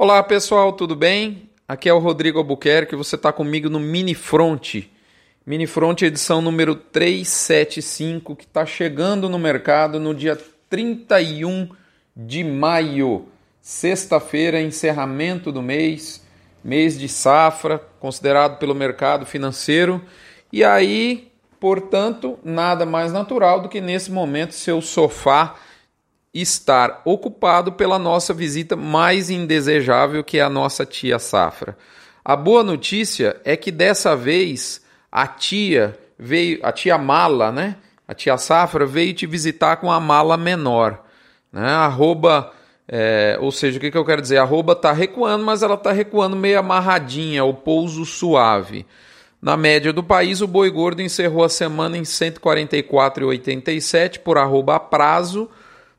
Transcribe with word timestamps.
Olá 0.00 0.22
pessoal, 0.22 0.72
tudo 0.74 0.94
bem? 0.94 1.50
Aqui 1.66 1.88
é 1.88 1.92
o 1.92 1.98
Rodrigo 1.98 2.38
Albuquerque, 2.38 2.94
você 2.94 3.16
está 3.16 3.32
comigo 3.32 3.68
no 3.68 3.80
Mini 3.80 4.14
Front. 4.14 4.84
Mini 5.44 5.66
Front 5.66 6.02
edição 6.02 6.40
número 6.40 6.76
375, 6.76 8.36
que 8.36 8.44
está 8.44 8.64
chegando 8.64 9.28
no 9.28 9.40
mercado 9.40 9.98
no 9.98 10.14
dia 10.14 10.38
31 10.70 11.70
de 12.16 12.44
maio, 12.44 13.26
sexta-feira, 13.60 14.60
encerramento 14.60 15.50
do 15.50 15.60
mês, 15.60 16.24
mês 16.62 16.96
de 16.96 17.08
safra, 17.08 17.82
considerado 17.98 18.60
pelo 18.60 18.76
mercado 18.76 19.26
financeiro. 19.26 20.00
E 20.52 20.62
aí, 20.62 21.32
portanto, 21.58 22.38
nada 22.44 22.86
mais 22.86 23.12
natural 23.12 23.62
do 23.62 23.68
que 23.68 23.80
nesse 23.80 24.12
momento 24.12 24.54
seu 24.54 24.80
sofá 24.80 25.56
estar 26.32 27.00
ocupado 27.04 27.72
pela 27.72 27.98
nossa 27.98 28.34
visita 28.34 28.76
mais 28.76 29.30
indesejável, 29.30 30.22
que 30.22 30.38
é 30.38 30.42
a 30.42 30.50
nossa 30.50 30.84
tia 30.84 31.18
Safra. 31.18 31.76
A 32.24 32.36
boa 32.36 32.62
notícia 32.62 33.40
é 33.44 33.56
que 33.56 33.70
dessa 33.70 34.14
vez 34.14 34.82
a 35.10 35.26
tia 35.26 35.98
veio, 36.18 36.60
a 36.62 36.70
tia 36.70 36.98
Mala, 36.98 37.50
né? 37.50 37.76
A 38.06 38.14
tia 38.14 38.36
Safra 38.38 38.86
veio 38.86 39.14
te 39.14 39.26
visitar 39.26 39.76
com 39.76 39.92
a 39.92 40.00
mala 40.00 40.36
menor, 40.36 41.04
né? 41.52 41.68
Arroba, 41.68 42.52
é, 42.86 43.36
ou 43.40 43.52
seja, 43.52 43.78
o 43.78 43.80
que, 43.80 43.90
que 43.90 43.98
eu 43.98 44.04
quero 44.04 44.22
dizer? 44.22 44.38
Arroba 44.38 44.72
está 44.72 44.92
recuando, 44.92 45.44
mas 45.44 45.62
ela 45.62 45.74
está 45.74 45.92
recuando 45.92 46.34
meio 46.34 46.58
amarradinha, 46.58 47.44
o 47.44 47.52
pouso 47.52 48.06
suave. 48.06 48.86
Na 49.40 49.56
média 49.56 49.92
do 49.92 50.02
país, 50.02 50.40
o 50.40 50.48
boi 50.48 50.68
gordo 50.70 51.00
encerrou 51.00 51.44
a 51.44 51.48
semana 51.48 51.96
em 51.96 52.02
144,87 52.02 54.18
por 54.18 54.36
arroba 54.36 54.80
prazo, 54.80 55.48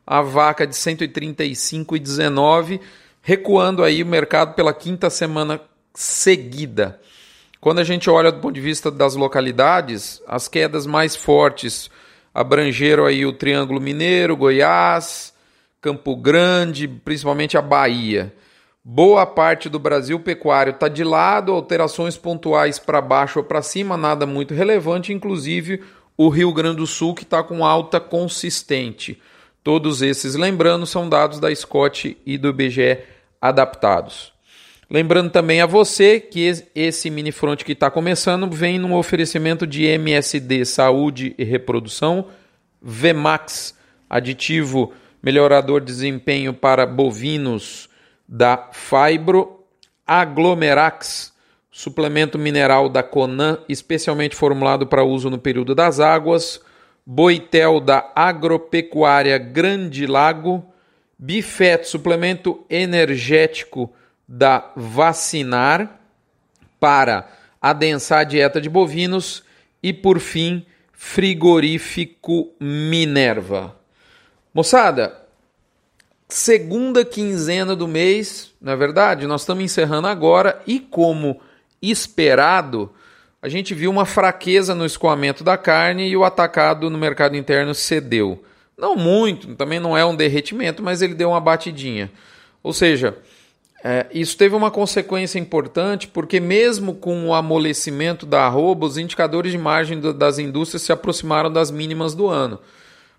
a 0.09 0.21
vaca 0.23 0.65
de 0.65 0.73
135,19, 0.73 2.79
recuando 3.21 3.83
aí 3.83 4.01
o 4.01 4.07
mercado 4.07 4.55
pela 4.55 4.73
quinta 4.73 5.07
semana 5.07 5.61
seguida. 5.93 6.99
Quando 7.61 7.77
a 7.77 7.83
gente 7.83 8.09
olha 8.09 8.31
do 8.31 8.39
ponto 8.39 8.55
de 8.55 8.61
vista 8.61 8.89
das 8.89 9.15
localidades, 9.15 10.19
as 10.25 10.47
quedas 10.47 10.87
mais 10.87 11.15
fortes 11.15 11.91
abrangeram 12.33 13.05
aí 13.05 13.23
o 13.23 13.33
Triângulo 13.33 13.79
Mineiro, 13.79 14.35
Goiás, 14.35 15.31
Campo 15.79 16.15
Grande, 16.15 16.87
principalmente 16.87 17.55
a 17.55 17.61
Bahia. 17.61 18.33
Boa 18.83 19.27
parte 19.27 19.69
do 19.69 19.77
Brasil 19.77 20.19
pecuário 20.19 20.71
está 20.71 20.87
de 20.87 21.03
lado, 21.03 21.51
alterações 21.51 22.17
pontuais 22.17 22.79
para 22.79 22.99
baixo 22.99 23.37
ou 23.37 23.45
para 23.45 23.61
cima, 23.61 23.95
nada 23.95 24.25
muito 24.25 24.55
relevante, 24.55 25.13
inclusive 25.13 25.83
o 26.17 26.29
Rio 26.29 26.51
Grande 26.51 26.77
do 26.77 26.87
Sul 26.87 27.13
que 27.13 27.21
está 27.21 27.43
com 27.43 27.63
alta 27.63 27.99
consistente. 27.99 29.21
Todos 29.69 30.01
esses, 30.01 30.33
lembrando, 30.33 30.87
são 30.87 31.07
dados 31.07 31.39
da 31.39 31.53
Scott 31.53 32.17
e 32.25 32.39
do 32.39 32.49
IBGE 32.49 33.03
adaptados. 33.39 34.33
Lembrando 34.89 35.29
também 35.29 35.61
a 35.61 35.67
você 35.67 36.19
que 36.19 36.51
esse 36.73 37.11
mini 37.11 37.31
front 37.31 37.63
que 37.63 37.73
está 37.73 37.91
começando 37.91 38.49
vem 38.49 38.79
num 38.79 38.95
oferecimento 38.95 39.67
de 39.67 39.85
MSD 39.85 40.65
Saúde 40.65 41.35
e 41.37 41.43
Reprodução, 41.43 42.29
VMAX, 42.81 43.77
aditivo 44.09 44.91
melhorador 45.21 45.81
de 45.81 45.85
desempenho 45.85 46.51
para 46.51 46.87
bovinos 46.87 47.89
da 48.27 48.71
Fibro, 48.73 49.65
Aglomerax, 50.03 51.31
suplemento 51.69 52.39
mineral 52.39 52.89
da 52.89 53.03
Conan, 53.03 53.59
especialmente 53.69 54.35
formulado 54.35 54.87
para 54.87 55.03
uso 55.03 55.29
no 55.29 55.37
período 55.37 55.75
das 55.75 55.99
águas, 55.99 56.59
Boitel 57.05 57.79
da 57.79 58.11
Agropecuária 58.15 59.37
Grande 59.37 60.05
Lago, 60.05 60.65
Bifet, 61.17 61.85
suplemento 61.85 62.65
energético 62.69 63.91
da 64.27 64.71
Vacinar 64.75 65.99
para 66.79 67.29
adensar 67.61 68.19
a 68.19 68.23
dieta 68.23 68.61
de 68.61 68.69
bovinos 68.69 69.43
e, 69.81 69.91
por 69.91 70.19
fim, 70.19 70.65
frigorífico 70.93 72.51
Minerva. 72.59 73.75
Moçada, 74.53 75.25
segunda 76.27 77.03
quinzena 77.03 77.75
do 77.75 77.87
mês, 77.87 78.53
na 78.61 78.73
é 78.73 78.75
verdade, 78.75 79.27
nós 79.27 79.41
estamos 79.41 79.63
encerrando 79.63 80.07
agora 80.07 80.61
e, 80.67 80.79
como 80.79 81.41
esperado, 81.81 82.93
a 83.41 83.47
gente 83.47 83.73
viu 83.73 83.89
uma 83.89 84.05
fraqueza 84.05 84.75
no 84.75 84.85
escoamento 84.85 85.43
da 85.43 85.57
carne 85.57 86.09
e 86.09 86.17
o 86.17 86.23
atacado 86.23 86.89
no 86.89 86.97
mercado 86.97 87.37
interno 87.37 87.73
cedeu. 87.73 88.43
Não 88.77 88.95
muito, 88.95 89.55
também 89.55 89.79
não 89.79 89.97
é 89.97 90.05
um 90.05 90.15
derretimento, 90.15 90.83
mas 90.83 91.01
ele 91.01 91.13
deu 91.13 91.29
uma 91.29 91.39
batidinha. 91.39 92.11
Ou 92.61 92.73
seja, 92.73 93.17
é, 93.83 94.07
isso 94.13 94.37
teve 94.37 94.55
uma 94.55 94.69
consequência 94.69 95.39
importante 95.39 96.07
porque, 96.07 96.39
mesmo 96.39 96.93
com 96.93 97.27
o 97.27 97.33
amolecimento 97.33 98.25
da 98.25 98.45
arroba, 98.45 98.85
os 98.85 98.97
indicadores 98.97 99.51
de 99.51 99.57
margem 99.57 99.99
das 99.99 100.37
indústrias 100.37 100.81
se 100.81 100.91
aproximaram 100.91 101.51
das 101.51 101.71
mínimas 101.71 102.13
do 102.13 102.27
ano. 102.27 102.59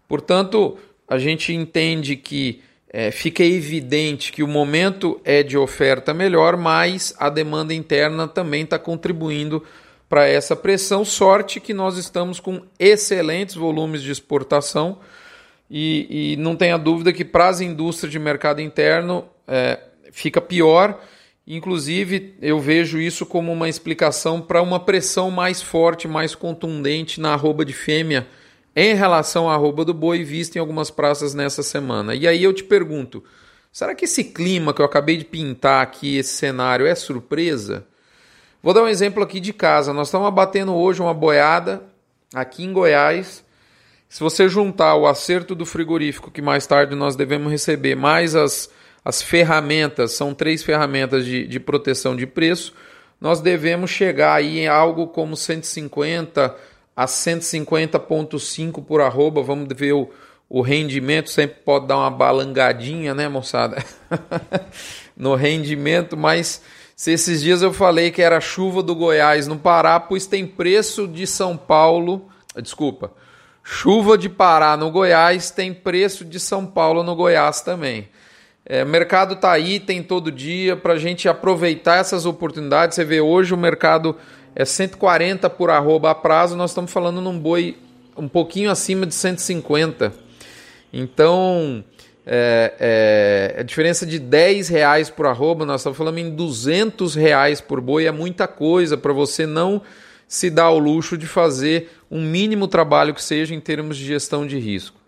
Portanto, 0.06 0.76
a 1.08 1.18
gente 1.18 1.52
entende 1.52 2.16
que 2.16 2.62
é, 2.92 3.10
fica 3.10 3.44
evidente 3.44 4.32
que 4.32 4.42
o 4.42 4.48
momento 4.48 5.20
é 5.24 5.42
de 5.42 5.56
oferta 5.56 6.12
melhor, 6.12 6.56
mas 6.56 7.14
a 7.18 7.30
demanda 7.30 7.72
interna 7.72 8.28
também 8.28 8.64
está 8.64 8.78
contribuindo 8.78 9.64
para 10.10 10.26
essa 10.26 10.56
pressão. 10.56 11.04
Sorte 11.04 11.60
que 11.60 11.72
nós 11.72 11.96
estamos 11.96 12.40
com 12.40 12.62
excelentes 12.80 13.54
volumes 13.54 14.02
de 14.02 14.10
exportação 14.10 14.98
e, 15.70 16.32
e 16.32 16.36
não 16.36 16.56
tenha 16.56 16.76
dúvida 16.76 17.12
que 17.12 17.24
para 17.24 17.46
as 17.46 17.60
indústrias 17.60 18.10
de 18.10 18.18
mercado 18.18 18.60
interno 18.60 19.24
é, 19.46 19.78
fica 20.10 20.40
pior. 20.40 21.00
Inclusive, 21.46 22.34
eu 22.42 22.58
vejo 22.58 22.98
isso 22.98 23.24
como 23.24 23.52
uma 23.52 23.68
explicação 23.68 24.40
para 24.40 24.60
uma 24.60 24.80
pressão 24.80 25.30
mais 25.30 25.62
forte, 25.62 26.08
mais 26.08 26.34
contundente 26.34 27.20
na 27.20 27.32
arroba 27.32 27.64
de 27.64 27.72
fêmea 27.72 28.26
em 28.74 28.94
relação 28.94 29.48
à 29.48 29.54
arroba 29.54 29.84
do 29.84 29.94
boi 29.94 30.24
vista 30.24 30.58
em 30.58 30.60
algumas 30.60 30.90
praças 30.90 31.34
nessa 31.34 31.62
semana. 31.62 32.16
E 32.16 32.26
aí 32.26 32.42
eu 32.42 32.52
te 32.52 32.64
pergunto, 32.64 33.22
será 33.72 33.94
que 33.94 34.06
esse 34.06 34.24
clima 34.24 34.74
que 34.74 34.80
eu 34.80 34.86
acabei 34.86 35.16
de 35.16 35.24
pintar 35.24 35.82
aqui, 35.82 36.16
esse 36.16 36.32
cenário, 36.34 36.86
é 36.86 36.94
surpresa? 36.96 37.86
Vou 38.62 38.74
dar 38.74 38.82
um 38.82 38.88
exemplo 38.88 39.22
aqui 39.22 39.40
de 39.40 39.54
casa. 39.54 39.90
Nós 39.94 40.08
estamos 40.08 40.28
abatendo 40.28 40.74
hoje 40.74 41.00
uma 41.00 41.14
boiada 41.14 41.82
aqui 42.34 42.62
em 42.62 42.74
Goiás. 42.74 43.42
Se 44.06 44.20
você 44.20 44.50
juntar 44.50 44.96
o 44.96 45.06
acerto 45.06 45.54
do 45.54 45.64
frigorífico 45.64 46.30
que 46.30 46.42
mais 46.42 46.66
tarde 46.66 46.94
nós 46.94 47.16
devemos 47.16 47.50
receber, 47.50 47.94
mais 47.94 48.34
as, 48.34 48.68
as 49.02 49.22
ferramentas, 49.22 50.12
são 50.12 50.34
três 50.34 50.62
ferramentas 50.62 51.24
de, 51.24 51.46
de 51.46 51.58
proteção 51.58 52.14
de 52.14 52.26
preço, 52.26 52.74
nós 53.18 53.40
devemos 53.40 53.90
chegar 53.90 54.34
aí 54.34 54.58
em 54.58 54.68
algo 54.68 55.06
como 55.06 55.38
150 55.38 56.54
a 56.94 57.06
150,5 57.06 58.84
por 58.84 59.00
arroba. 59.00 59.42
Vamos 59.42 59.68
ver 59.74 59.94
o, 59.94 60.10
o 60.50 60.60
rendimento, 60.60 61.30
sempre 61.30 61.60
pode 61.64 61.86
dar 61.86 61.96
uma 61.96 62.10
balangadinha, 62.10 63.14
né, 63.14 63.26
moçada? 63.26 63.82
no 65.16 65.34
rendimento, 65.34 66.14
mas 66.14 66.62
se 67.00 67.12
esses 67.12 67.40
dias 67.40 67.62
eu 67.62 67.72
falei 67.72 68.10
que 68.10 68.20
era 68.20 68.42
chuva 68.42 68.82
do 68.82 68.94
Goiás 68.94 69.46
no 69.46 69.56
Pará, 69.56 69.98
pois 69.98 70.26
tem 70.26 70.46
preço 70.46 71.08
de 71.08 71.26
São 71.26 71.56
Paulo, 71.56 72.28
desculpa, 72.62 73.10
chuva 73.64 74.18
de 74.18 74.28
Pará 74.28 74.76
no 74.76 74.90
Goiás 74.90 75.50
tem 75.50 75.72
preço 75.72 76.26
de 76.26 76.38
São 76.38 76.66
Paulo 76.66 77.02
no 77.02 77.16
Goiás 77.16 77.62
também. 77.62 78.10
É, 78.66 78.84
o 78.84 78.86
mercado 78.86 79.32
está 79.32 79.50
aí, 79.50 79.80
tem 79.80 80.02
todo 80.02 80.30
dia, 80.30 80.76
para 80.76 80.92
a 80.92 80.98
gente 80.98 81.26
aproveitar 81.26 81.96
essas 81.96 82.26
oportunidades. 82.26 82.96
Você 82.96 83.04
vê 83.06 83.18
hoje 83.18 83.54
o 83.54 83.56
mercado 83.56 84.14
é 84.54 84.66
140 84.66 85.48
por 85.48 85.70
arroba 85.70 86.10
a 86.10 86.14
prazo, 86.14 86.54
nós 86.54 86.72
estamos 86.72 86.92
falando 86.92 87.22
num 87.22 87.38
boi 87.38 87.78
um 88.14 88.28
pouquinho 88.28 88.70
acima 88.70 89.06
de 89.06 89.14
150. 89.14 90.12
Então, 90.92 91.82
é, 92.26 93.54
é, 93.56 93.60
a 93.60 93.62
diferença 93.62 94.04
de 94.04 94.18
10 94.18 94.68
reais 94.68 95.10
por 95.10 95.26
arroba, 95.26 95.64
nós 95.64 95.80
estamos 95.80 95.96
falando 95.96 96.18
em 96.18 96.30
200 96.30 97.14
reais 97.14 97.60
por 97.60 97.80
boi, 97.80 98.06
é 98.06 98.12
muita 98.12 98.46
coisa 98.46 98.96
para 98.96 99.12
você 99.12 99.46
não 99.46 99.82
se 100.28 100.48
dar 100.48 100.70
o 100.70 100.78
luxo 100.78 101.18
de 101.18 101.26
fazer 101.26 101.90
um 102.10 102.22
mínimo 102.22 102.68
trabalho 102.68 103.14
que 103.14 103.22
seja 103.22 103.54
em 103.54 103.60
termos 103.60 103.96
de 103.96 104.04
gestão 104.04 104.46
de 104.46 104.58
risco. 104.58 105.00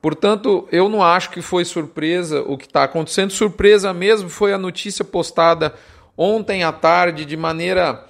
Portanto, 0.00 0.68
eu 0.70 0.88
não 0.88 1.02
acho 1.02 1.30
que 1.30 1.42
foi 1.42 1.64
surpresa 1.64 2.42
o 2.42 2.56
que 2.56 2.66
está 2.66 2.84
acontecendo. 2.84 3.32
Surpresa 3.32 3.92
mesmo 3.92 4.28
foi 4.28 4.52
a 4.52 4.58
notícia 4.58 5.04
postada 5.04 5.74
ontem 6.16 6.62
à 6.62 6.70
tarde, 6.70 7.24
de 7.24 7.36
maneira. 7.36 8.04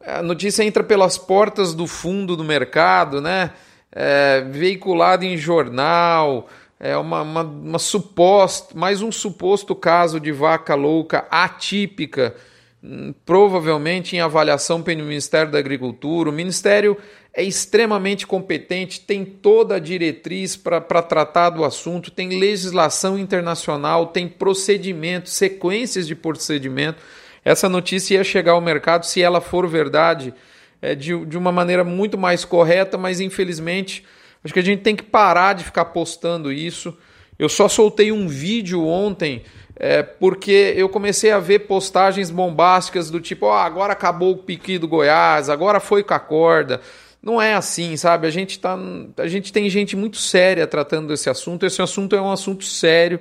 A 0.00 0.22
notícia 0.22 0.62
entra 0.62 0.82
pelas 0.82 1.18
portas 1.18 1.74
do 1.74 1.86
fundo 1.86 2.36
do 2.36 2.44
mercado, 2.44 3.20
né? 3.20 3.50
É, 3.92 4.40
veiculada 4.50 5.24
em 5.24 5.36
jornal 5.36 6.48
é 6.84 6.94
uma, 6.98 7.22
uma, 7.22 7.42
uma 7.42 7.78
suposta, 7.78 8.78
mais 8.78 9.00
um 9.00 9.10
suposto 9.10 9.74
caso 9.74 10.20
de 10.20 10.30
vaca 10.30 10.74
louca 10.74 11.26
atípica, 11.30 12.34
hum, 12.82 13.14
provavelmente 13.24 14.14
em 14.14 14.20
avaliação 14.20 14.82
pelo 14.82 15.02
Ministério 15.02 15.50
da 15.50 15.58
Agricultura. 15.58 16.28
O 16.28 16.32
Ministério 16.32 16.94
é 17.32 17.42
extremamente 17.42 18.26
competente, 18.26 19.00
tem 19.00 19.24
toda 19.24 19.76
a 19.76 19.78
diretriz 19.78 20.56
para 20.56 21.00
tratar 21.00 21.48
do 21.48 21.64
assunto, 21.64 22.10
tem 22.10 22.38
legislação 22.38 23.18
internacional, 23.18 24.08
tem 24.08 24.28
procedimentos, 24.28 25.32
sequências 25.32 26.06
de 26.06 26.14
procedimento. 26.14 26.98
Essa 27.42 27.66
notícia 27.66 28.16
ia 28.16 28.24
chegar 28.24 28.52
ao 28.52 28.60
mercado, 28.60 29.06
se 29.06 29.22
ela 29.22 29.40
for 29.40 29.66
verdade, 29.66 30.34
é, 30.82 30.94
de, 30.94 31.24
de 31.24 31.38
uma 31.38 31.50
maneira 31.50 31.82
muito 31.82 32.18
mais 32.18 32.44
correta, 32.44 32.98
mas 32.98 33.20
infelizmente 33.20 34.04
acho 34.44 34.52
que 34.52 34.60
a 34.60 34.64
gente 34.64 34.82
tem 34.82 34.94
que 34.94 35.02
parar 35.02 35.54
de 35.54 35.64
ficar 35.64 35.86
postando 35.86 36.52
isso. 36.52 36.96
Eu 37.38 37.48
só 37.48 37.68
soltei 37.68 38.12
um 38.12 38.28
vídeo 38.28 38.86
ontem 38.86 39.42
é, 39.76 40.02
porque 40.02 40.72
eu 40.76 40.88
comecei 40.88 41.32
a 41.32 41.38
ver 41.38 41.60
postagens 41.60 42.30
bombásticas 42.30 43.10
do 43.10 43.20
tipo, 43.20 43.46
oh, 43.46 43.52
agora 43.52 43.92
acabou 43.92 44.32
o 44.32 44.38
piqui 44.38 44.78
do 44.78 44.86
Goiás, 44.86 45.48
agora 45.48 45.80
foi 45.80 46.02
com 46.04 46.14
a 46.14 46.20
corda. 46.20 46.80
Não 47.20 47.40
é 47.40 47.54
assim, 47.54 47.96
sabe? 47.96 48.26
A 48.26 48.30
gente, 48.30 48.58
tá, 48.58 48.78
a 49.16 49.26
gente 49.26 49.52
tem 49.52 49.68
gente 49.70 49.96
muito 49.96 50.18
séria 50.18 50.66
tratando 50.66 51.08
desse 51.08 51.30
assunto. 51.30 51.64
Esse 51.64 51.80
assunto 51.80 52.14
é 52.14 52.20
um 52.20 52.30
assunto 52.30 52.64
sério 52.64 53.18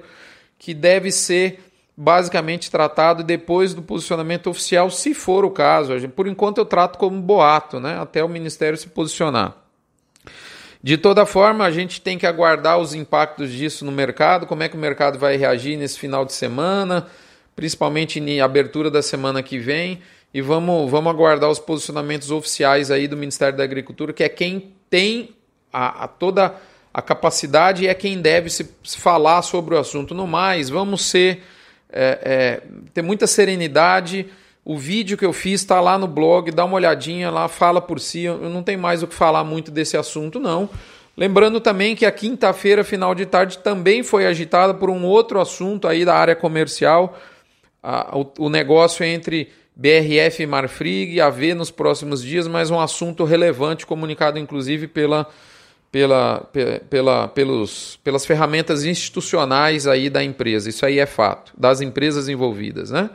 que 0.60 0.74
deve 0.74 1.10
ser 1.10 1.60
basicamente 1.96 2.70
tratado 2.70 3.24
depois 3.24 3.74
do 3.74 3.82
posicionamento 3.82 4.50
oficial, 4.50 4.90
se 4.90 5.14
for 5.14 5.46
o 5.46 5.52
caso. 5.52 5.94
Por 6.10 6.28
enquanto 6.28 6.58
eu 6.58 6.66
trato 6.66 7.00
como 7.00 7.22
boato, 7.22 7.80
né? 7.80 7.98
até 8.00 8.24
o 8.24 8.28
Ministério 8.30 8.78
se 8.78 8.88
posicionar. 8.88 9.63
De 10.84 10.98
toda 10.98 11.26
forma, 11.26 11.64
a 11.64 11.72
gente 11.72 12.02
tem 12.02 12.18
que 12.18 12.28
aguardar 12.28 12.78
os 12.78 12.94
impactos 12.94 13.50
disso 13.50 13.86
no 13.86 13.92
mercado, 13.92 14.46
como 14.46 14.64
é 14.64 14.68
que 14.68 14.76
o 14.76 14.80
mercado 14.80 15.18
vai 15.18 15.38
reagir 15.38 15.78
nesse 15.78 15.98
final 15.98 16.26
de 16.26 16.34
semana, 16.34 17.08
principalmente 17.56 18.20
na 18.20 18.44
abertura 18.44 18.92
da 18.92 19.02
semana 19.02 19.42
que 19.42 19.58
vem 19.58 20.02
e 20.34 20.42
vamos, 20.42 20.92
vamos 20.92 21.10
aguardar 21.10 21.50
os 21.50 21.60
posicionamentos 21.60 22.32
oficiais 22.32 22.92
aí 22.92 23.08
do 23.08 23.16
Ministério 23.16 23.58
da 23.58 23.64
Agricultura, 23.64 24.12
que 24.12 24.24
é 24.24 24.30
quem 24.30 24.74
tem 24.90 25.30
a, 25.72 26.04
a 26.04 26.08
toda 26.08 26.54
a 26.94 27.02
capacidade 27.02 27.84
e 27.84 27.88
é 27.88 27.94
quem 27.94 28.22
deve 28.22 28.50
se, 28.50 28.70
falar 28.84 29.42
sobre 29.42 29.76
o 29.76 29.80
assunto. 29.80 30.14
No 30.14 30.28
mais, 30.28 30.70
vamos 30.70 31.06
ser 31.06 31.44
é, 31.90 32.20
é, 32.24 32.62
ter 32.94 33.02
muita 33.02 33.26
serenidade. 33.26 34.28
O 34.66 34.78
vídeo 34.78 35.18
que 35.18 35.26
eu 35.26 35.34
fiz 35.34 35.62
está 35.62 35.82
lá 35.82 35.98
no 35.98 36.08
blog, 36.08 36.50
dá 36.52 36.64
uma 36.64 36.76
olhadinha 36.76 37.30
lá, 37.30 37.48
fala 37.48 37.82
por 37.82 38.00
si. 38.00 38.22
Eu 38.24 38.50
não 38.50 38.64
tenho 38.64 38.80
mais 38.80 39.04
o 39.04 39.08
que 39.08 39.16
falar 39.16 39.44
muito 39.44 39.70
desse 39.70 39.98
assunto, 39.98 40.40
não. 40.40 40.70
Lembrando 41.16 41.60
também 41.60 41.96
que 41.96 42.06
a 42.06 42.12
quinta-feira, 42.12 42.84
final 42.84 43.14
de 43.14 43.26
tarde, 43.26 43.60
também 43.60 44.02
foi 44.04 44.26
agitada 44.26 44.74
por 44.74 44.90
um 44.90 45.04
outro 45.06 45.40
assunto 45.40 45.88
aí 45.88 46.04
da 46.06 46.16
área 46.16 46.36
comercial, 46.36 47.20
o, 48.14 48.46
o 48.46 48.50
negócio 48.50 49.04
entre 49.06 49.50
BRF 49.76 50.42
e 50.42 50.48
Marfrig, 50.48 51.20
a 51.20 51.30
ver 51.30 51.56
nos 51.56 51.70
próximos 51.70 52.24
dias, 52.24 52.48
mas 52.48 52.72
um 52.72 52.80
assunto 52.80 53.26
relevante, 53.26 53.86
comunicado 53.86 54.40
inclusive 54.40 54.88
pela, 54.88 55.28
pela, 55.92 56.50
pela, 56.90 57.28
pelos, 57.28 58.00
pelas 58.04 58.26
ferramentas 58.26 58.86
institucionais 58.86 59.86
aí 59.86 60.10
da 60.10 60.24
empresa. 60.24 60.70
Isso 60.70 60.86
aí 60.86 61.00
é 61.00 61.06
fato, 61.06 61.54
das 61.58 61.82
empresas 61.82 62.30
envolvidas. 62.30 62.90
Né? 62.90 63.10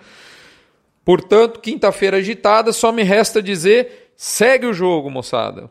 Portanto, 1.08 1.60
quinta-feira 1.60 2.18
agitada, 2.18 2.70
só 2.70 2.92
me 2.92 3.02
resta 3.02 3.40
dizer: 3.40 4.12
segue 4.14 4.66
o 4.66 4.74
jogo, 4.74 5.10
moçada. 5.10 5.70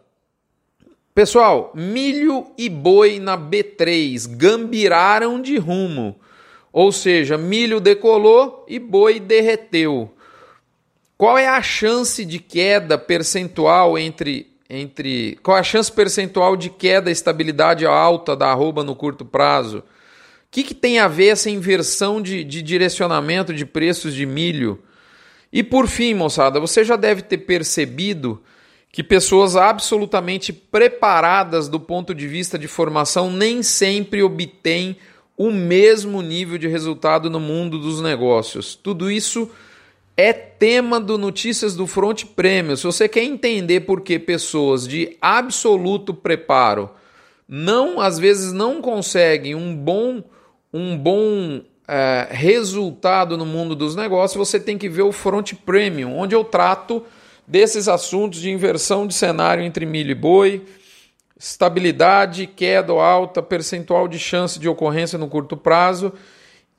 Pessoal, 1.13 1.71
milho 1.75 2.47
e 2.57 2.67
boi 2.67 3.19
na 3.19 3.37
B3 3.37 4.35
gambiraram 4.35 5.39
de 5.39 5.55
rumo. 5.59 6.19
Ou 6.73 6.91
seja, 6.91 7.37
milho 7.37 7.79
decolou 7.79 8.65
e 8.67 8.79
boi 8.79 9.19
derreteu. 9.19 10.11
Qual 11.15 11.37
é 11.37 11.47
a 11.47 11.61
chance 11.61 12.25
de 12.25 12.39
queda 12.39 12.97
percentual 12.97 13.95
entre 13.95 14.51
entre 14.67 15.37
qual 15.43 15.55
é 15.55 15.59
a 15.59 15.63
chance 15.63 15.91
percentual 15.91 16.57
de 16.57 16.71
queda 16.71 17.11
estabilidade 17.11 17.85
alta 17.85 18.35
da 18.35 18.47
arroba 18.47 18.83
no 18.83 18.95
curto 18.95 19.23
prazo? 19.23 19.77
O 19.77 19.83
que, 20.49 20.63
que 20.63 20.73
tem 20.73 20.97
a 20.97 21.07
ver 21.07 21.27
essa 21.27 21.47
inversão 21.47 22.19
de, 22.19 22.43
de 22.43 22.63
direcionamento 22.63 23.53
de 23.53 23.67
preços 23.67 24.15
de 24.15 24.25
milho? 24.25 24.81
E 25.51 25.63
por 25.63 25.87
fim, 25.87 26.13
moçada, 26.13 26.59
você 26.59 26.83
já 26.83 26.95
deve 26.95 27.21
ter 27.21 27.39
percebido 27.39 28.41
que 28.91 29.03
pessoas 29.03 29.55
absolutamente 29.55 30.51
preparadas 30.51 31.67
do 31.67 31.79
ponto 31.79 32.15
de 32.15 32.27
vista 32.27 32.57
de 32.57 32.67
formação 32.67 33.31
nem 33.31 33.61
sempre 33.61 34.23
obtêm 34.23 34.97
o 35.37 35.51
mesmo 35.51 36.21
nível 36.21 36.57
de 36.57 36.67
resultado 36.67 37.29
no 37.29 37.39
mundo 37.39 37.77
dos 37.77 38.01
negócios. 38.01 38.75
Tudo 38.75 39.11
isso 39.11 39.49
é 40.15 40.33
tema 40.33 40.99
do 40.99 41.17
Notícias 41.17 41.75
do 41.75 41.85
Front 41.85 42.25
Prêmio. 42.35 42.75
Se 42.75 42.85
você 42.85 43.07
quer 43.07 43.23
entender 43.23 43.81
por 43.81 44.01
que 44.01 44.17
pessoas 44.17 44.87
de 44.87 45.15
absoluto 45.21 46.13
preparo 46.13 46.89
não, 47.47 48.01
às 48.01 48.19
vezes, 48.19 48.51
não 48.51 48.81
conseguem 48.81 49.55
um 49.55 49.73
bom, 49.73 50.21
um 50.73 50.97
bom 50.97 51.61
é, 51.87 52.27
resultado 52.29 53.37
no 53.37 53.45
mundo 53.45 53.75
dos 53.75 53.95
negócios, 53.95 54.37
você 54.37 54.59
tem 54.59 54.77
que 54.77 54.89
ver 54.89 55.03
o 55.03 55.11
Front 55.11 55.53
Premium, 55.65 56.17
onde 56.17 56.35
eu 56.35 56.43
trato 56.43 57.05
desses 57.47 57.87
assuntos 57.87 58.41
de 58.41 58.49
inversão 58.49 59.07
de 59.07 59.13
cenário 59.13 59.63
entre 59.63 59.85
milho 59.85 60.11
e 60.11 60.15
boi, 60.15 60.65
estabilidade, 61.39 62.47
queda 62.47 62.91
ou 62.91 62.99
alta, 62.99 63.41
percentual 63.41 64.07
de 64.07 64.19
chance 64.19 64.59
de 64.59 64.67
ocorrência 64.67 65.17
no 65.17 65.27
curto 65.27 65.55
prazo 65.55 66.13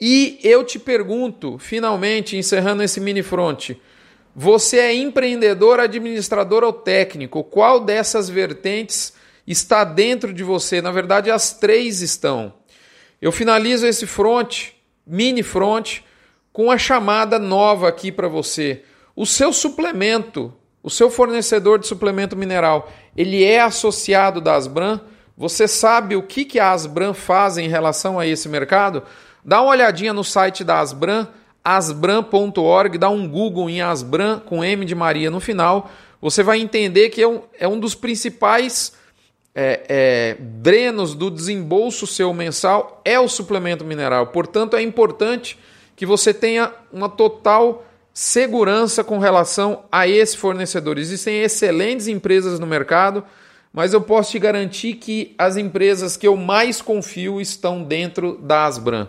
e 0.00 0.38
eu 0.44 0.62
te 0.62 0.78
pergunto, 0.78 1.58
finalmente, 1.58 2.36
encerrando 2.36 2.82
esse 2.82 3.00
mini 3.00 3.22
front, 3.22 3.70
você 4.34 4.78
é 4.78 4.94
empreendedor, 4.94 5.80
administrador 5.80 6.62
ou 6.62 6.72
técnico? 6.72 7.42
Qual 7.42 7.80
dessas 7.80 8.28
vertentes 8.28 9.12
está 9.44 9.82
dentro 9.82 10.32
de 10.32 10.44
você? 10.44 10.80
Na 10.80 10.92
verdade, 10.92 11.30
as 11.30 11.52
três 11.52 12.00
estão. 12.00 12.54
Eu 13.20 13.32
finalizo 13.32 13.84
esse 13.84 14.06
front, 14.06 14.68
mini 15.08 15.42
front, 15.42 16.00
com 16.52 16.70
a 16.70 16.76
chamada 16.76 17.38
nova 17.38 17.88
aqui 17.88 18.12
para 18.12 18.28
você. 18.28 18.82
O 19.16 19.24
seu 19.24 19.52
suplemento, 19.52 20.52
o 20.82 20.90
seu 20.90 21.10
fornecedor 21.10 21.78
de 21.78 21.86
suplemento 21.86 22.36
mineral, 22.36 22.90
ele 23.16 23.42
é 23.42 23.60
associado 23.60 24.40
da 24.40 24.54
Asbran? 24.54 25.00
Você 25.36 25.66
sabe 25.66 26.16
o 26.16 26.22
que, 26.22 26.44
que 26.44 26.58
a 26.58 26.72
Asbran 26.72 27.14
faz 27.14 27.58
em 27.58 27.68
relação 27.68 28.18
a 28.18 28.26
esse 28.26 28.48
mercado? 28.48 29.02
Dá 29.44 29.62
uma 29.62 29.70
olhadinha 29.70 30.12
no 30.12 30.24
site 30.24 30.62
da 30.62 30.80
Asbran, 30.80 31.28
asbran.org, 31.64 32.98
dá 32.98 33.08
um 33.08 33.28
Google 33.28 33.70
em 33.70 33.80
Asbran 33.80 34.40
com 34.40 34.64
M 34.64 34.84
de 34.84 34.94
Maria 34.94 35.30
no 35.30 35.40
final. 35.40 35.90
Você 36.20 36.42
vai 36.42 36.60
entender 36.60 37.10
que 37.10 37.22
é 37.22 37.28
um, 37.28 37.42
é 37.58 37.68
um 37.68 37.78
dos 37.78 37.94
principais 37.94 38.92
é, 39.60 39.82
é, 39.88 40.36
drenos 40.38 41.16
do 41.16 41.28
desembolso 41.28 42.06
seu 42.06 42.32
mensal 42.32 43.02
é 43.04 43.18
o 43.18 43.26
suplemento 43.28 43.84
mineral. 43.84 44.28
Portanto, 44.28 44.76
é 44.76 44.82
importante 44.82 45.58
que 45.96 46.06
você 46.06 46.32
tenha 46.32 46.72
uma 46.92 47.08
total 47.08 47.84
segurança 48.14 49.02
com 49.02 49.18
relação 49.18 49.82
a 49.90 50.06
esse 50.06 50.36
fornecedor. 50.36 50.96
Existem 50.96 51.42
excelentes 51.42 52.06
empresas 52.06 52.60
no 52.60 52.68
mercado, 52.68 53.24
mas 53.72 53.92
eu 53.92 54.00
posso 54.00 54.30
te 54.30 54.38
garantir 54.38 54.94
que 54.94 55.34
as 55.36 55.56
empresas 55.56 56.16
que 56.16 56.28
eu 56.28 56.36
mais 56.36 56.80
confio 56.80 57.40
estão 57.40 57.82
dentro 57.82 58.38
da 58.38 58.64
Asbran. 58.64 59.08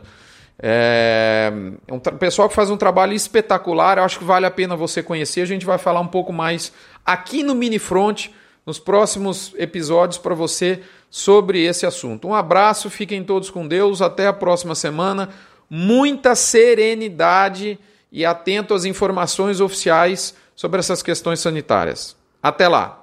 É, 0.57 1.53
é 1.87 1.93
um 1.93 1.99
pessoal 1.99 2.49
que 2.49 2.55
faz 2.55 2.71
um 2.71 2.77
trabalho 2.77 3.13
espetacular, 3.13 3.99
eu 3.99 4.03
acho 4.03 4.17
que 4.17 4.25
vale 4.25 4.47
a 4.47 4.51
pena 4.51 4.75
você 4.75 5.03
conhecer. 5.03 5.41
A 5.41 5.45
gente 5.45 5.65
vai 5.65 5.77
falar 5.77 5.99
um 5.99 6.07
pouco 6.07 6.33
mais 6.33 6.73
aqui 7.05 7.43
no 7.43 7.53
Mini 7.53 7.77
Front, 7.77 8.29
nos 8.69 8.77
próximos 8.77 9.51
episódios 9.57 10.19
para 10.19 10.35
você 10.35 10.81
sobre 11.09 11.65
esse 11.65 11.87
assunto. 11.87 12.27
Um 12.27 12.35
abraço, 12.35 12.87
fiquem 12.87 13.23
todos 13.23 13.49
com 13.49 13.67
Deus, 13.67 13.99
até 13.99 14.27
a 14.27 14.33
próxima 14.33 14.75
semana. 14.75 15.29
Muita 15.67 16.35
serenidade 16.35 17.79
e 18.11 18.23
atento 18.23 18.75
às 18.75 18.85
informações 18.85 19.59
oficiais 19.59 20.35
sobre 20.55 20.79
essas 20.79 21.01
questões 21.01 21.39
sanitárias. 21.39 22.15
Até 22.43 22.67
lá! 22.67 22.98